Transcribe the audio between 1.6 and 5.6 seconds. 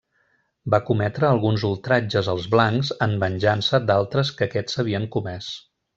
ultratges als blancs en venjança d'altres que aquests havien comès.